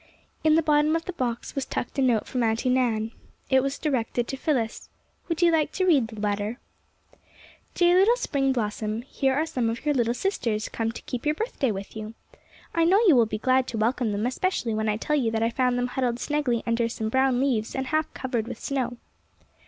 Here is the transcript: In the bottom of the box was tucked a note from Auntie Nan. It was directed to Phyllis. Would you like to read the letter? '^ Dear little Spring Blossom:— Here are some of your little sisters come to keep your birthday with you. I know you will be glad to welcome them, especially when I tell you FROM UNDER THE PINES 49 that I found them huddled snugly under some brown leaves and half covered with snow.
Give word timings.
In 0.43 0.55
the 0.55 0.63
bottom 0.63 0.95
of 0.95 1.05
the 1.05 1.13
box 1.13 1.53
was 1.53 1.63
tucked 1.67 1.99
a 1.99 2.01
note 2.01 2.25
from 2.25 2.41
Auntie 2.41 2.71
Nan. 2.71 3.11
It 3.51 3.61
was 3.61 3.77
directed 3.77 4.27
to 4.29 4.35
Phyllis. 4.35 4.89
Would 5.29 5.43
you 5.43 5.51
like 5.51 5.71
to 5.73 5.85
read 5.85 6.07
the 6.07 6.19
letter? 6.19 6.57
'^ 7.15 7.17
Dear 7.75 7.99
little 7.99 8.15
Spring 8.15 8.51
Blossom:— 8.51 9.01
Here 9.03 9.35
are 9.35 9.45
some 9.45 9.69
of 9.69 9.85
your 9.85 9.93
little 9.93 10.15
sisters 10.15 10.69
come 10.69 10.91
to 10.91 11.03
keep 11.03 11.23
your 11.27 11.35
birthday 11.35 11.69
with 11.71 11.95
you. 11.95 12.15
I 12.73 12.83
know 12.83 12.99
you 13.05 13.15
will 13.15 13.27
be 13.27 13.37
glad 13.37 13.67
to 13.67 13.77
welcome 13.77 14.11
them, 14.11 14.25
especially 14.25 14.73
when 14.73 14.89
I 14.89 14.97
tell 14.97 15.15
you 15.15 15.29
FROM 15.29 15.35
UNDER 15.35 15.35
THE 15.35 15.39
PINES 15.39 15.53
49 15.53 15.53
that 15.53 15.61
I 15.61 15.61
found 15.63 15.77
them 15.77 15.87
huddled 15.93 16.19
snugly 16.19 16.63
under 16.65 16.89
some 16.89 17.09
brown 17.09 17.39
leaves 17.39 17.75
and 17.75 17.85
half 17.85 18.11
covered 18.15 18.47
with 18.47 18.57
snow. 18.57 18.97